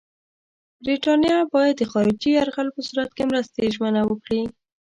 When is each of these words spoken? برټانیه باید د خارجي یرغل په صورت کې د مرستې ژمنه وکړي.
برټانیه 0.83 1.37
باید 1.53 1.75
د 1.77 1.83
خارجي 1.91 2.29
یرغل 2.33 2.67
په 2.75 2.81
صورت 2.87 3.09
کې 3.15 3.23
د 3.25 3.29
مرستې 3.31 3.63
ژمنه 3.75 4.01
وکړي. 4.05 4.41